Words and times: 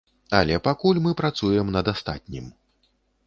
Але 0.37 0.55
пакуль 0.67 1.01
мы 1.05 1.11
працуем 1.19 1.69
над 1.77 1.91
астатнім. 1.95 2.45